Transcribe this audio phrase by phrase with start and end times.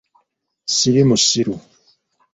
[0.75, 1.55] Siri musiru!